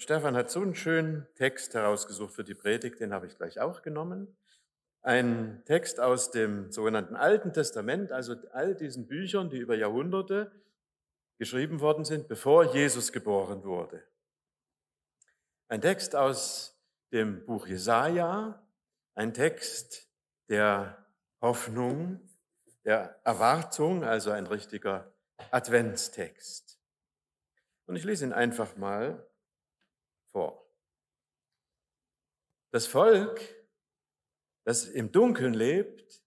[0.00, 3.82] Stefan hat so einen schönen Text herausgesucht für die Predigt, den habe ich gleich auch
[3.82, 4.34] genommen.
[5.02, 10.52] Ein Text aus dem sogenannten Alten Testament, also all diesen Büchern, die über Jahrhunderte
[11.36, 14.02] geschrieben worden sind, bevor Jesus geboren wurde.
[15.68, 16.82] Ein Text aus
[17.12, 18.66] dem Buch Jesaja,
[19.14, 20.08] ein Text
[20.48, 21.06] der
[21.42, 22.26] Hoffnung,
[22.86, 25.12] der Erwartung, also ein richtiger
[25.50, 26.80] Adventstext.
[27.84, 29.26] Und ich lese ihn einfach mal
[30.32, 30.66] vor.
[32.72, 33.40] Das Volk,
[34.64, 36.22] das im Dunkeln lebt,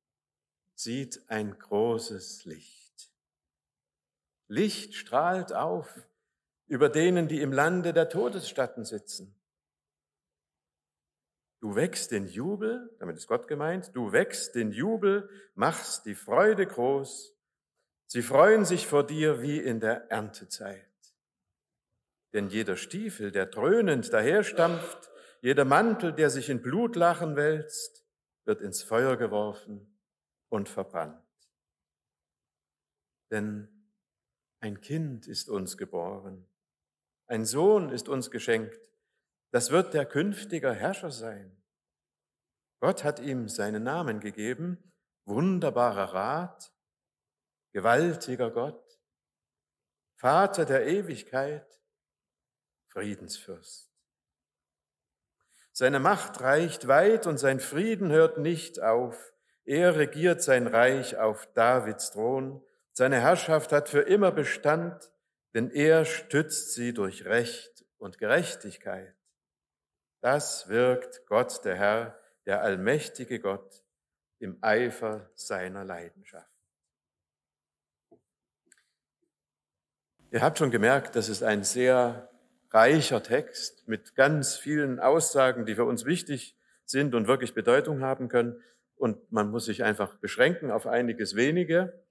[0.76, 3.12] sieht ein großes Licht.
[4.48, 5.88] Licht strahlt auf
[6.68, 9.36] über denen, die im Lande der Todesstatten sitzen.
[11.60, 16.68] Du wächst den Jubel, damit ist Gott gemeint, du wächst den Jubel, machst die Freude
[16.68, 17.34] groß.
[18.08, 20.93] Sie freuen sich vor dir wie in der Erntezeit.
[22.34, 25.12] Denn jeder Stiefel, der dröhnend daherstampft,
[25.42, 28.06] jeder Mantel, der sich in Blutlachen wälzt,
[28.46, 30.00] wird ins Feuer geworfen
[30.50, 31.22] und verbrannt.
[33.32, 33.68] Denn
[34.60, 36.48] ein Kind ist uns geboren,
[37.28, 38.80] ein Sohn ist uns geschenkt,
[39.52, 41.62] das wird der künftige Herrscher sein.
[42.80, 44.92] Gott hat ihm seinen Namen gegeben,
[45.26, 46.74] wunderbarer Rat,
[47.72, 49.00] gewaltiger Gott,
[50.16, 51.83] Vater der Ewigkeit,
[52.94, 53.90] Friedensfürst.
[55.72, 59.34] Seine Macht reicht weit und sein Frieden hört nicht auf.
[59.66, 62.64] Er regiert sein Reich auf Davids Thron.
[62.92, 65.12] Seine Herrschaft hat für immer Bestand,
[65.56, 69.16] denn er stützt sie durch Recht und Gerechtigkeit.
[70.22, 73.84] Das wirkt Gott, der Herr, der allmächtige Gott,
[74.38, 76.48] im Eifer seiner Leidenschaft.
[80.30, 82.30] Ihr habt schon gemerkt, das ist ein sehr
[82.74, 88.28] reicher Text mit ganz vielen Aussagen, die für uns wichtig sind und wirklich Bedeutung haben
[88.28, 88.62] können.
[88.96, 92.04] Und man muss sich einfach beschränken auf einiges wenige.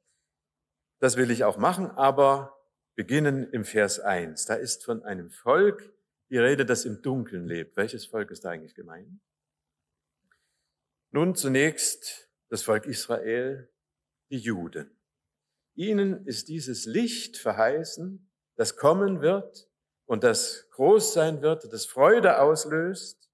[1.00, 2.56] Das will ich auch machen, aber
[2.94, 4.44] beginnen im Vers 1.
[4.46, 5.92] Da ist von einem Volk
[6.30, 7.76] die Rede, das im Dunkeln lebt.
[7.76, 9.20] Welches Volk ist da eigentlich gemeint?
[11.10, 13.68] Nun zunächst das Volk Israel,
[14.30, 14.96] die Juden.
[15.74, 19.68] Ihnen ist dieses Licht verheißen, das kommen wird
[20.12, 23.32] und das groß sein wird, das Freude auslöst.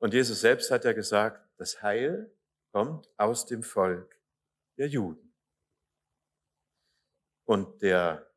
[0.00, 2.36] Und Jesus selbst hat ja gesagt, das Heil
[2.72, 4.20] kommt aus dem Volk
[4.78, 5.32] der Juden.
[7.44, 8.28] Und der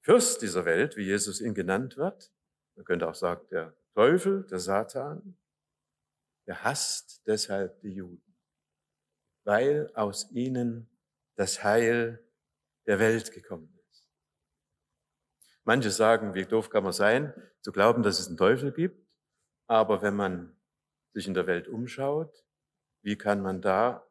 [0.00, 2.32] Fürst dieser Welt, wie Jesus ihn genannt wird,
[2.74, 5.36] man könnte auch sagen, der Teufel, der Satan,
[6.46, 8.34] der hasst deshalb die Juden,
[9.44, 10.88] weil aus ihnen
[11.34, 12.26] das Heil
[12.86, 13.79] der Welt gekommen ist.
[15.64, 19.06] Manche sagen, wie doof kann man sein, zu glauben, dass es einen Teufel gibt,
[19.66, 20.56] aber wenn man
[21.12, 22.44] sich in der Welt umschaut,
[23.02, 24.06] wie kann man da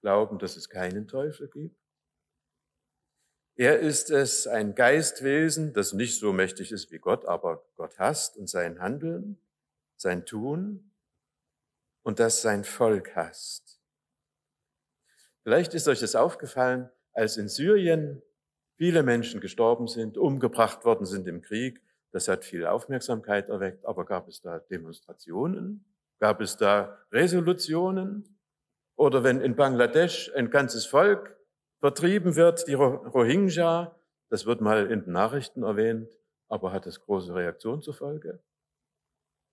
[0.00, 1.76] glauben, dass es keinen Teufel gibt?
[3.56, 8.36] Er ist es, ein Geistwesen, das nicht so mächtig ist wie Gott, aber Gott hasst
[8.36, 9.38] und sein Handeln,
[9.96, 10.90] sein Tun
[12.02, 13.80] und das sein Volk hasst.
[15.44, 18.22] Vielleicht ist euch das aufgefallen, als in Syrien
[18.76, 21.80] viele Menschen gestorben sind, umgebracht worden sind im Krieg.
[22.12, 23.84] Das hat viel Aufmerksamkeit erweckt.
[23.84, 25.84] Aber gab es da Demonstrationen?
[26.20, 28.38] Gab es da Resolutionen?
[28.96, 31.36] Oder wenn in Bangladesch ein ganzes Volk
[31.80, 33.94] vertrieben wird, die Rohingya,
[34.30, 36.08] das wird mal in den Nachrichten erwähnt,
[36.48, 38.40] aber hat es große Reaktion zur Folge?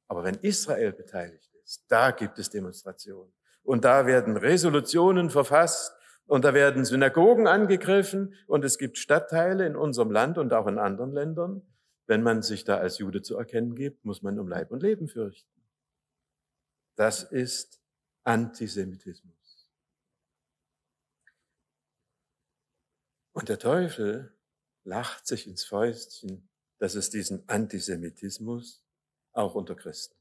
[0.08, 1.86] Aber wenn Israel beteiligt ist.
[1.88, 3.31] Da gibt es Demonstrationen.
[3.64, 5.96] Und da werden Resolutionen verfasst
[6.26, 10.78] und da werden Synagogen angegriffen und es gibt Stadtteile in unserem Land und auch in
[10.78, 11.62] anderen Ländern.
[12.08, 15.08] Wenn man sich da als Jude zu erkennen gibt, muss man um Leib und Leben
[15.08, 15.50] fürchten.
[16.96, 17.81] Das ist
[18.24, 19.70] Antisemitismus.
[23.34, 24.38] Und der Teufel
[24.84, 26.50] lacht sich ins Fäustchen,
[26.80, 28.84] dass es diesen Antisemitismus
[29.31, 30.20] auch unter Christen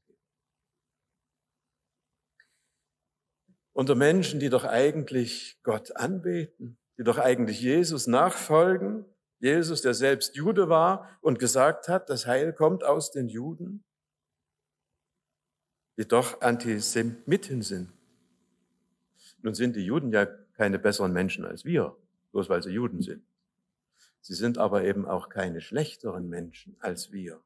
[3.73, 9.05] unter Menschen, die doch eigentlich Gott anbeten, die doch eigentlich Jesus nachfolgen.
[9.39, 13.83] Jesus, der selbst Jude war und gesagt hat, das Heil kommt aus den Juden,
[15.97, 17.91] die doch Antisemiten sind.
[19.41, 21.97] Nun sind die Juden ja keine besseren Menschen als wir,
[22.31, 23.23] bloß weil sie Juden sind.
[24.21, 27.41] Sie sind aber eben auch keine schlechteren Menschen als wir.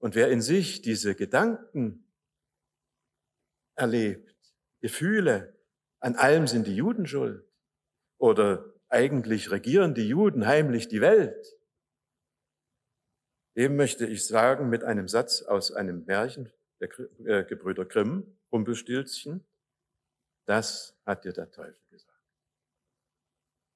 [0.00, 2.04] Und wer in sich diese Gedanken
[3.76, 4.34] erlebt,
[4.80, 5.56] Gefühle,
[6.00, 7.44] an allem sind die Juden schuld.
[8.18, 11.56] Oder eigentlich regieren die Juden heimlich die Welt.
[13.56, 16.88] Dem möchte ich sagen mit einem Satz aus einem Märchen der
[17.26, 19.44] äh, Gebrüder Grimm, Rumpelstilzchen,
[20.46, 22.18] das hat dir der Teufel gesagt.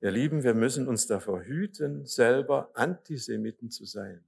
[0.01, 4.25] Ihr Lieben, wir müssen uns davor hüten, selber Antisemiten zu sein.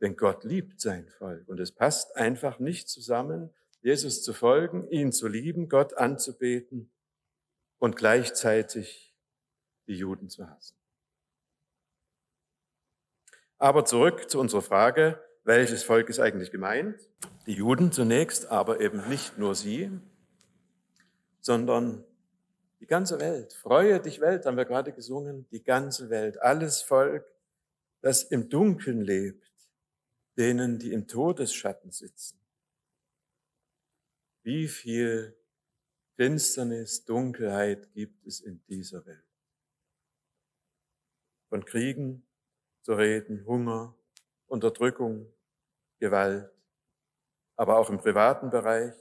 [0.00, 3.50] Denn Gott liebt sein Volk und es passt einfach nicht zusammen,
[3.82, 6.90] Jesus zu folgen, ihn zu lieben, Gott anzubeten
[7.78, 9.12] und gleichzeitig
[9.88, 10.76] die Juden zu hassen.
[13.58, 17.08] Aber zurück zu unserer Frage, welches Volk ist eigentlich gemeint?
[17.46, 19.90] Die Juden zunächst, aber eben nicht nur sie,
[21.40, 22.04] sondern
[22.80, 23.52] die ganze Welt.
[23.52, 27.24] Freue dich Welt, haben wir gerade gesungen, die ganze Welt, alles Volk,
[28.00, 29.50] das im Dunkeln lebt,
[30.36, 32.41] denen, die im Todesschatten sitzen.
[34.42, 35.36] Wie viel
[36.16, 39.24] Finsternis, Dunkelheit gibt es in dieser Welt?
[41.48, 42.26] Von Kriegen
[42.82, 43.96] zu reden, Hunger,
[44.46, 45.32] Unterdrückung,
[45.98, 46.50] Gewalt,
[47.56, 48.94] aber auch im privaten Bereich,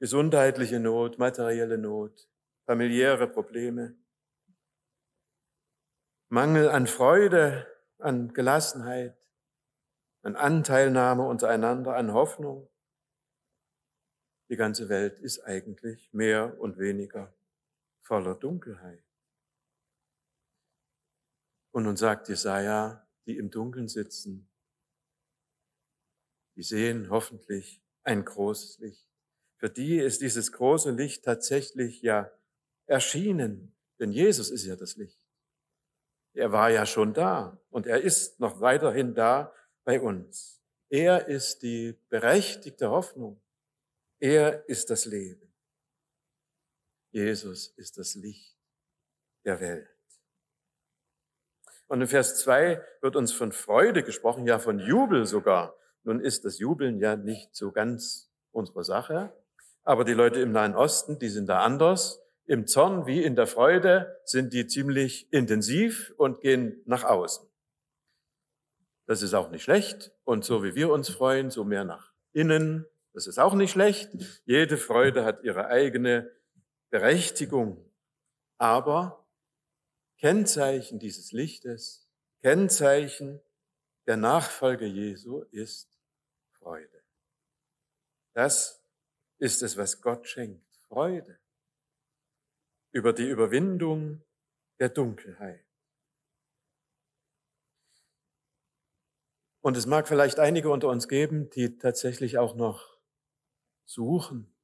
[0.00, 2.28] gesundheitliche Not, materielle Not,
[2.66, 3.96] familiäre Probleme,
[6.28, 7.68] Mangel an Freude,
[7.98, 9.16] an Gelassenheit,
[10.22, 12.71] an Anteilnahme untereinander, an Hoffnung.
[14.52, 17.32] Die ganze Welt ist eigentlich mehr und weniger
[18.02, 19.02] voller Dunkelheit.
[21.70, 24.46] Und nun sagt Jesaja, die im Dunkeln sitzen,
[26.54, 29.08] die sehen hoffentlich ein großes Licht.
[29.56, 32.30] Für die ist dieses große Licht tatsächlich ja
[32.84, 35.26] erschienen, denn Jesus ist ja das Licht.
[36.34, 39.50] Er war ja schon da und er ist noch weiterhin da
[39.84, 40.60] bei uns.
[40.90, 43.40] Er ist die berechtigte Hoffnung.
[44.22, 45.52] Er ist das Leben.
[47.10, 48.56] Jesus ist das Licht
[49.44, 49.88] der Welt.
[51.88, 55.76] Und in Vers 2 wird uns von Freude gesprochen, ja von Jubel sogar.
[56.04, 59.36] Nun ist das Jubeln ja nicht so ganz unsere Sache,
[59.82, 62.22] aber die Leute im Nahen Osten, die sind da anders.
[62.44, 67.44] Im Zorn wie in der Freude sind die ziemlich intensiv und gehen nach außen.
[69.06, 70.12] Das ist auch nicht schlecht.
[70.22, 72.86] Und so wie wir uns freuen, so mehr nach innen.
[73.12, 74.10] Das ist auch nicht schlecht.
[74.44, 76.30] Jede Freude hat ihre eigene
[76.90, 77.90] Berechtigung.
[78.58, 79.26] Aber
[80.18, 82.08] Kennzeichen dieses Lichtes,
[82.42, 83.40] Kennzeichen
[84.06, 85.98] der Nachfolge Jesu ist
[86.52, 87.02] Freude.
[88.34, 88.82] Das
[89.38, 90.64] ist es, was Gott schenkt.
[90.88, 91.38] Freude
[92.92, 94.22] über die Überwindung
[94.78, 95.64] der Dunkelheit.
[99.60, 102.91] Und es mag vielleicht einige unter uns geben, die tatsächlich auch noch
[103.84, 104.54] suchen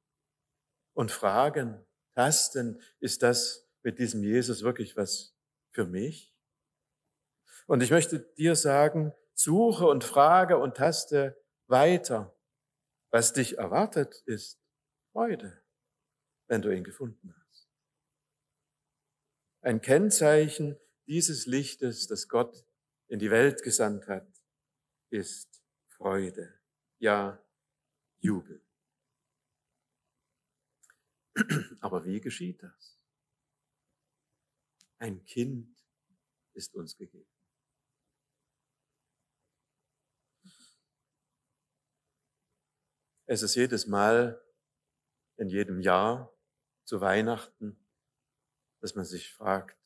[0.93, 1.85] und fragen,
[2.15, 5.35] tasten, ist das mit diesem Jesus wirklich was
[5.71, 6.35] für mich?
[7.67, 12.35] Und ich möchte dir sagen, suche und frage und taste weiter.
[13.11, 14.59] Was dich erwartet, ist
[15.11, 15.63] Freude,
[16.47, 17.69] wenn du ihn gefunden hast.
[19.61, 20.77] Ein Kennzeichen
[21.07, 22.65] dieses Lichtes, das Gott
[23.07, 24.27] in die Welt gesandt hat,
[25.09, 26.53] ist Freude,
[26.99, 27.43] ja
[28.19, 28.61] Jubel.
[31.81, 32.99] Aber wie geschieht das?
[34.97, 35.75] Ein Kind
[36.53, 37.29] ist uns gegeben.
[43.25, 44.43] Es ist jedes Mal
[45.37, 46.33] in jedem Jahr
[46.83, 47.77] zu Weihnachten,
[48.81, 49.77] dass man sich fragt,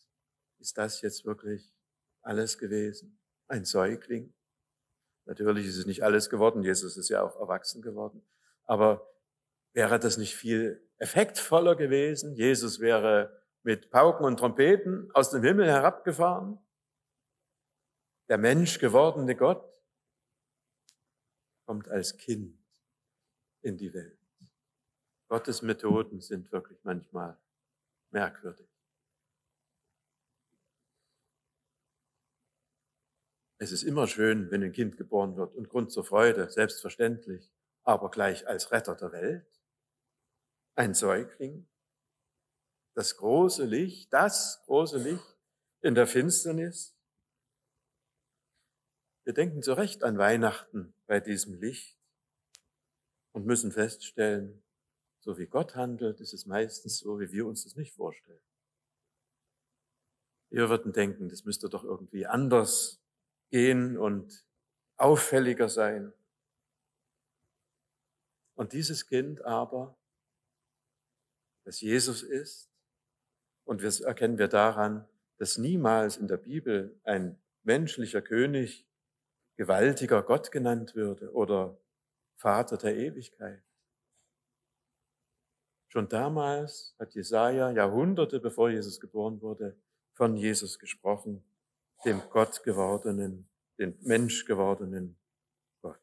[0.60, 1.74] ist das jetzt wirklich
[2.22, 3.20] alles gewesen?
[3.48, 4.34] Ein Säugling?
[5.26, 6.64] Natürlich ist es nicht alles geworden.
[6.64, 8.26] Jesus ist ja auch erwachsen geworden.
[8.64, 9.13] Aber
[9.74, 12.36] wäre das nicht viel effektvoller gewesen?
[12.36, 16.60] Jesus wäre mit Pauken und Trompeten aus dem Himmel herabgefahren.
[18.30, 19.82] Der Mensch gewordene Gott
[21.66, 22.58] kommt als Kind
[23.62, 24.20] in die Welt.
[25.28, 27.38] Gottes Methoden sind wirklich manchmal
[28.12, 28.68] merkwürdig.
[33.58, 37.50] Es ist immer schön, wenn ein Kind geboren wird und Grund zur Freude, selbstverständlich,
[37.84, 39.63] aber gleich als Retter der Welt.
[40.76, 41.68] Ein Säugling,
[42.96, 45.38] das große Licht, das große Licht
[45.82, 46.96] in der Finsternis.
[49.24, 51.98] Wir denken zu Recht an Weihnachten bei diesem Licht
[53.34, 54.64] und müssen feststellen,
[55.20, 58.42] so wie Gott handelt, ist es meistens so, wie wir uns das nicht vorstellen.
[60.50, 63.02] Wir würden denken, das müsste doch irgendwie anders
[63.50, 64.46] gehen und
[64.98, 66.14] auffälliger sein.
[68.56, 69.98] Und dieses Kind aber,
[71.64, 72.70] das Jesus ist,
[73.66, 78.86] und das erkennen wir daran, dass niemals in der Bibel ein menschlicher König
[79.56, 81.78] gewaltiger Gott genannt würde oder
[82.36, 83.64] Vater der Ewigkeit.
[85.88, 89.78] Schon damals hat Jesaja Jahrhunderte bevor Jesus geboren wurde
[90.14, 91.44] von Jesus gesprochen,
[92.04, 95.16] dem Gott gewordenen, den Mensch gewordenen
[95.82, 96.00] Gott.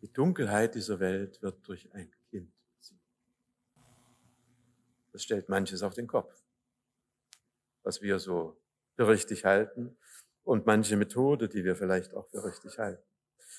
[0.00, 2.12] Die Dunkelheit dieser Welt wird durch ein.
[5.12, 6.42] Das stellt manches auf den Kopf,
[7.82, 8.60] was wir so
[8.96, 9.96] für richtig halten
[10.42, 13.02] und manche Methode, die wir vielleicht auch für richtig halten.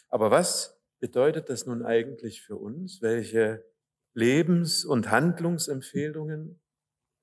[0.10, 3.02] Aber was bedeutet das nun eigentlich für uns?
[3.02, 3.64] Welche
[4.14, 6.62] Lebens- und Handlungsempfehlungen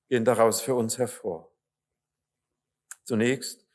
[0.08, 1.52] gehen daraus für uns hervor?
[3.04, 3.66] Zunächst,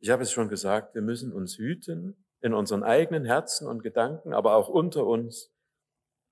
[0.00, 4.34] ich habe es schon gesagt, wir müssen uns hüten in unseren eigenen Herzen und Gedanken,
[4.34, 5.50] aber auch unter uns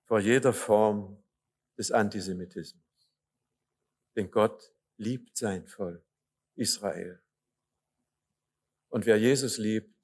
[0.07, 1.23] vor jeder Form
[1.79, 2.92] des Antisemitismus.
[4.17, 6.05] Denn Gott liebt sein Volk,
[6.55, 7.23] Israel.
[8.89, 9.95] Und wer Jesus liebt,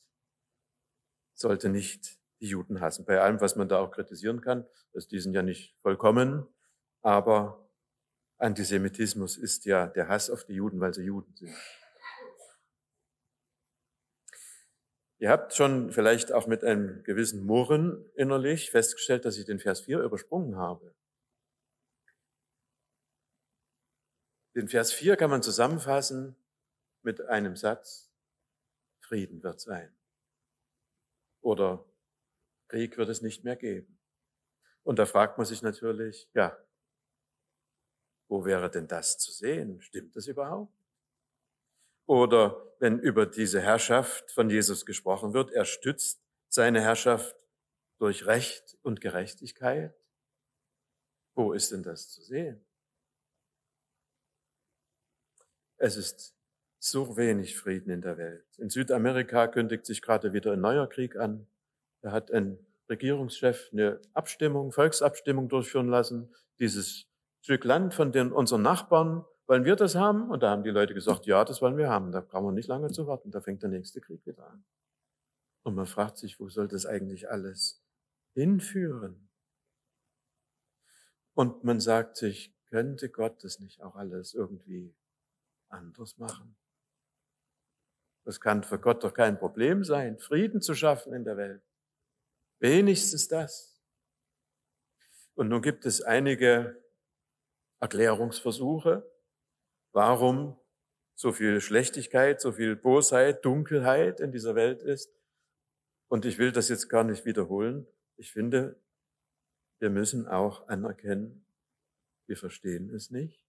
[1.35, 3.05] sollte nicht die Juden hassen.
[3.05, 6.47] Bei allem, was man da auch kritisieren kann, dass die sind ja nicht vollkommen,
[7.03, 7.69] aber
[8.39, 11.55] Antisemitismus ist ja der Hass auf die Juden, weil sie Juden sind.
[15.21, 19.81] Ihr habt schon vielleicht auch mit einem gewissen Murren innerlich festgestellt, dass ich den Vers
[19.81, 20.95] 4 übersprungen habe.
[24.59, 26.35] Den Vers 4 kann man zusammenfassen
[27.03, 28.11] mit einem Satz,
[28.99, 29.97] Frieden wird sein.
[31.41, 31.85] Oder
[32.67, 34.01] Krieg wird es nicht mehr geben.
[34.83, 36.59] Und da fragt man sich natürlich, ja,
[38.27, 39.81] wo wäre denn das zu sehen?
[39.81, 40.75] Stimmt das überhaupt?
[42.07, 47.37] Oder wenn über diese Herrschaft von Jesus gesprochen wird, er stützt seine Herrschaft
[47.99, 49.95] durch Recht und Gerechtigkeit.
[51.37, 52.68] Wo ist denn das zu sehen?
[55.79, 56.35] Es ist
[56.81, 58.45] so wenig Frieden in der Welt.
[58.59, 61.47] In Südamerika kündigt sich gerade wieder ein neuer Krieg an.
[62.03, 62.59] Da hat ein
[62.89, 66.35] Regierungschef eine Abstimmung, Volksabstimmung durchführen lassen.
[66.59, 67.07] Dieses
[67.43, 70.31] Stück Land von den, unseren Nachbarn wollen wir das haben?
[70.31, 72.13] Und da haben die Leute gesagt, ja, das wollen wir haben.
[72.13, 73.31] Da brauchen wir nicht lange zu warten.
[73.31, 74.65] Da fängt der nächste Krieg wieder an.
[75.63, 77.83] Und man fragt sich, wo soll das eigentlich alles
[78.35, 79.29] hinführen?
[81.35, 84.95] Und man sagt sich, könnte Gott das nicht auch alles irgendwie
[85.69, 86.57] anders machen?
[88.25, 91.63] Das kann für Gott doch kein Problem sein, Frieden zu schaffen in der Welt.
[92.59, 93.81] Wenigstens das.
[95.35, 96.83] Und nun gibt es einige
[97.81, 99.09] Erklärungsversuche,
[99.93, 100.59] warum
[101.15, 105.11] so viel Schlechtigkeit, so viel Bosheit, Dunkelheit in dieser Welt ist.
[106.09, 107.87] Und ich will das jetzt gar nicht wiederholen.
[108.17, 108.81] Ich finde,
[109.79, 111.47] wir müssen auch anerkennen,
[112.27, 113.48] wir verstehen es nicht.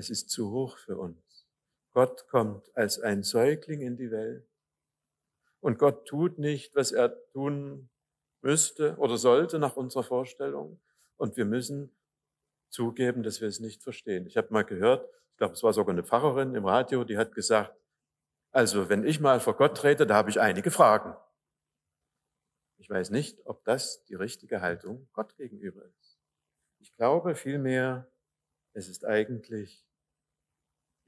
[0.00, 1.46] Es ist zu hoch für uns.
[1.92, 4.48] Gott kommt als ein Säugling in die Welt
[5.60, 7.90] und Gott tut nicht, was er tun
[8.40, 10.80] müsste oder sollte nach unserer Vorstellung.
[11.18, 11.94] Und wir müssen
[12.70, 14.26] zugeben, dass wir es nicht verstehen.
[14.26, 17.34] Ich habe mal gehört, ich glaube, es war sogar eine Pfarrerin im Radio, die hat
[17.34, 17.76] gesagt,
[18.52, 21.14] also wenn ich mal vor Gott trete, da habe ich einige Fragen.
[22.78, 26.18] Ich weiß nicht, ob das die richtige Haltung Gott gegenüber ist.
[26.78, 28.10] Ich glaube vielmehr,
[28.72, 29.89] es ist eigentlich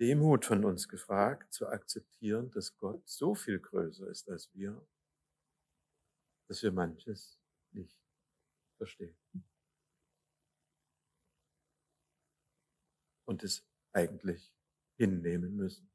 [0.03, 4.85] Demut von uns gefragt, zu akzeptieren, dass Gott so viel größer ist als wir,
[6.49, 7.41] dass wir manches
[7.71, 7.97] nicht
[8.77, 9.17] verstehen.
[13.33, 14.53] und es eigentlich
[14.97, 15.91] hinnehmen müssen.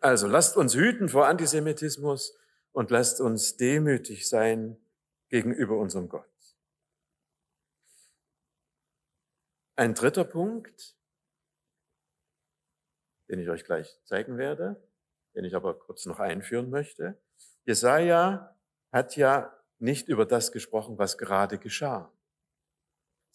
[0.00, 2.36] Also lasst uns hüten vor Antisemitismus
[2.72, 4.76] und lasst uns demütig sein
[5.28, 6.35] gegenüber unserem Gott.
[9.76, 10.96] Ein dritter Punkt,
[13.28, 14.82] den ich euch gleich zeigen werde,
[15.34, 17.20] den ich aber kurz noch einführen möchte.
[17.64, 18.56] Jesaja
[18.90, 22.10] hat ja nicht über das gesprochen, was gerade geschah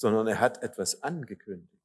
[0.01, 1.79] sondern er hat etwas angekündigt.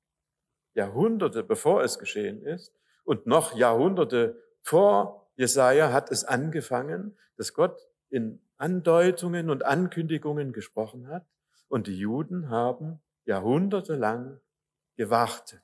[0.72, 7.86] Jahrhunderte bevor es geschehen ist und noch Jahrhunderte vor Jesaja hat es angefangen, dass Gott
[8.08, 11.26] in Andeutungen und Ankündigungen gesprochen hat
[11.68, 14.40] und die Juden haben jahrhundertelang
[14.96, 15.62] gewartet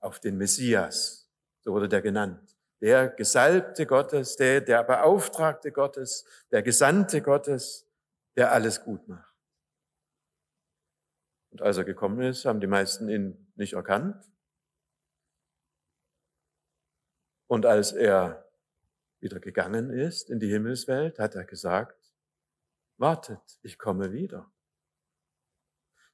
[0.00, 1.30] auf den Messias,
[1.60, 2.56] so wurde der genannt.
[2.80, 7.88] Der Gesalbte Gottes, der, der Beauftragte Gottes, der Gesandte Gottes,
[8.36, 9.34] der alles gut macht.
[11.50, 14.30] Und als er gekommen ist, haben die meisten ihn nicht erkannt.
[17.48, 18.48] Und als er
[19.20, 22.14] wieder gegangen ist in die Himmelswelt, hat er gesagt,
[22.98, 24.52] wartet, ich komme wieder.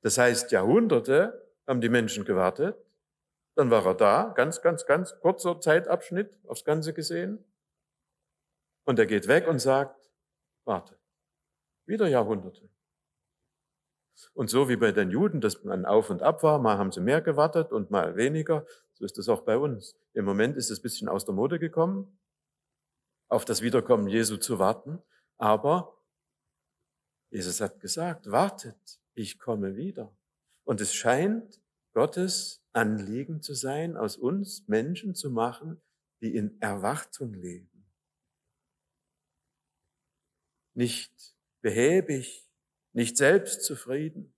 [0.00, 2.76] Das heißt, Jahrhunderte haben die Menschen gewartet
[3.56, 7.44] Dann war er da, ganz, ganz, ganz kurzer Zeitabschnitt aufs Ganze gesehen.
[8.84, 10.10] Und er geht weg und sagt,
[10.64, 10.98] warte,
[11.86, 12.68] wieder Jahrhunderte.
[14.32, 17.00] Und so wie bei den Juden, dass man auf und ab war, mal haben sie
[17.00, 19.96] mehr gewartet und mal weniger, so ist es auch bei uns.
[20.12, 22.18] Im Moment ist es ein bisschen aus der Mode gekommen,
[23.28, 25.02] auf das Wiederkommen Jesu zu warten,
[25.38, 25.96] aber
[27.30, 30.14] Jesus hat gesagt, wartet, ich komme wieder.
[30.64, 31.60] Und es scheint
[31.92, 35.80] Gottes Anliegen zu sein, aus uns Menschen zu machen,
[36.20, 37.86] die in Erwartung leben.
[40.74, 42.48] Nicht behäbig,
[42.92, 44.34] nicht selbstzufrieden.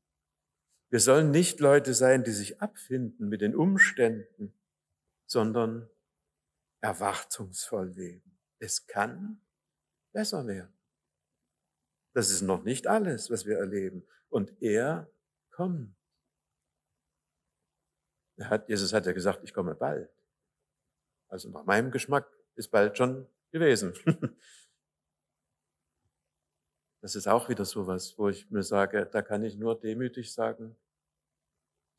[0.90, 4.52] Wir sollen nicht Leute sein, die sich abfinden mit den Umständen,
[5.26, 5.88] sondern
[6.80, 8.38] erwartungsvoll leben.
[8.58, 9.40] Es kann
[10.12, 10.72] besser werden.
[12.12, 14.06] Das ist noch nicht alles, was wir erleben.
[14.28, 15.10] Und er
[15.50, 15.95] kommt.
[18.40, 20.10] Hat, Jesus hat ja gesagt, ich komme bald.
[21.28, 23.94] Also nach meinem Geschmack ist bald schon gewesen.
[27.02, 30.32] Das ist auch wieder so was, wo ich mir sage, da kann ich nur demütig
[30.32, 30.76] sagen,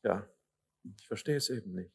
[0.02, 0.28] ja,
[0.98, 1.94] ich verstehe es eben nicht.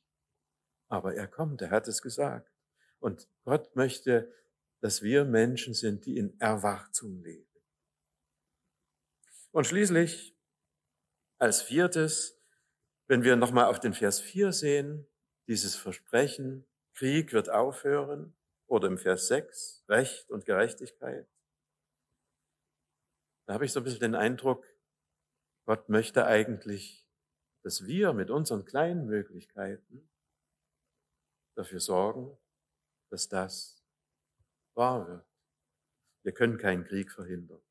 [0.87, 2.51] Aber er kommt, er hat es gesagt.
[2.97, 4.33] Und Gott möchte,
[4.79, 7.47] dass wir Menschen sind, die in Erwartung leben.
[9.51, 10.35] Und schließlich,
[11.37, 12.42] als viertes,
[13.07, 15.07] wenn wir nochmal auf den Vers 4 sehen,
[15.47, 18.35] dieses Versprechen, Krieg wird aufhören,
[18.67, 21.27] oder im Vers 6, Recht und Gerechtigkeit.
[23.45, 24.65] Da habe ich so ein bisschen den Eindruck,
[25.65, 27.07] Gott möchte eigentlich,
[27.61, 30.09] dass wir mit unseren kleinen Möglichkeiten
[31.55, 32.37] dafür sorgen,
[33.09, 33.85] dass das
[34.75, 35.27] wahr wird.
[36.23, 37.61] Wir können keinen Krieg verhindern.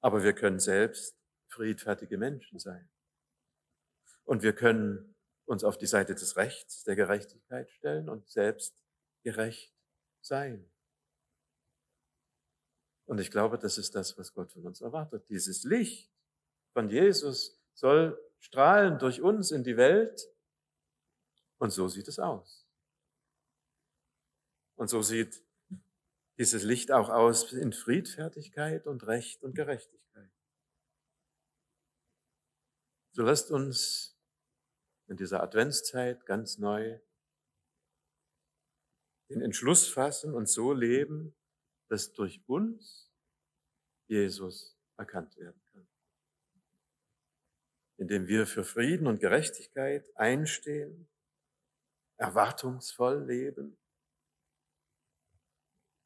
[0.00, 2.88] Aber wir können selbst friedfertige Menschen sein.
[4.26, 5.14] Und wir können
[5.46, 8.84] uns auf die Seite des Rechts, der Gerechtigkeit stellen und selbst
[9.22, 9.72] gerecht
[10.20, 10.68] sein.
[13.06, 15.28] Und ich glaube, das ist das, was Gott von uns erwartet.
[15.28, 16.12] Dieses Licht
[16.72, 20.20] von Jesus soll strahlen durch uns in die Welt.
[21.58, 22.66] Und so sieht es aus.
[24.74, 25.40] Und so sieht
[26.36, 30.30] dieses Licht auch aus in Friedfertigkeit und Recht und Gerechtigkeit.
[33.12, 34.15] So lasst uns
[35.08, 36.98] in dieser Adventszeit ganz neu
[39.28, 41.34] den Entschluss fassen und so leben,
[41.88, 43.10] dass durch uns
[44.08, 45.88] Jesus erkannt werden kann.
[47.98, 51.08] Indem wir für Frieden und Gerechtigkeit einstehen,
[52.18, 53.78] erwartungsvoll leben,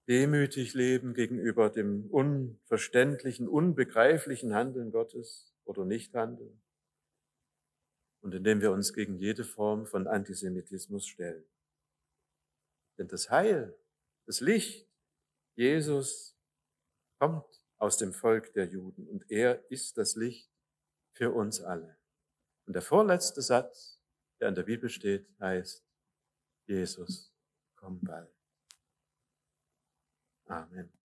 [0.08, 6.62] demütig leben gegenüber dem unverständlichen, unbegreiflichen Handeln Gottes oder Nichthandeln
[8.20, 11.44] und indem wir uns gegen jede Form von Antisemitismus stellen.
[12.98, 13.78] Denn das Heil,
[14.26, 14.88] das Licht,
[15.56, 16.36] Jesus
[17.18, 17.46] kommt
[17.78, 20.50] aus dem Volk der Juden und er ist das Licht
[21.12, 21.98] für uns alle.
[22.66, 24.00] Und der vorletzte Satz,
[24.38, 25.84] der in der Bibel steht, heißt,
[26.66, 27.34] Jesus,
[27.76, 28.30] komm bald.
[30.44, 30.99] Amen.